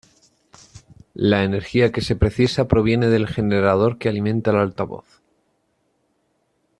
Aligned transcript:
La 1.29 1.43
energía 1.43 1.91
que 1.91 2.01
se 2.01 2.15
precisa 2.15 2.67
proviene 2.67 3.07
del 3.09 3.27
generador 3.27 3.99
que 3.99 4.09
alimenta 4.09 4.49
el 4.49 4.57
altavoz. 4.57 5.05